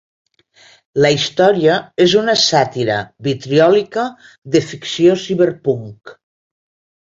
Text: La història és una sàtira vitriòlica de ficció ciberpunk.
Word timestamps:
La 1.05 1.09
història 1.15 1.75
és 2.05 2.15
una 2.21 2.35
sàtira 2.43 2.95
vitriòlica 3.27 4.07
de 4.57 4.63
ficció 4.71 5.15
ciberpunk. 5.27 6.17